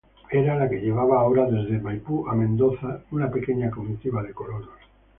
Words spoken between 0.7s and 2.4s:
llevaba ahora desde Maipú a